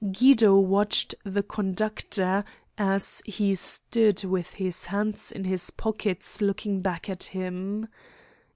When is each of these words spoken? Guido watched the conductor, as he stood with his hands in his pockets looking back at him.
Guido 0.11 0.57
watched 0.57 1.13
the 1.23 1.43
conductor, 1.43 2.43
as 2.75 3.21
he 3.23 3.53
stood 3.53 4.23
with 4.23 4.55
his 4.55 4.85
hands 4.85 5.31
in 5.31 5.43
his 5.43 5.69
pockets 5.69 6.41
looking 6.41 6.81
back 6.81 7.07
at 7.07 7.25
him. 7.25 7.87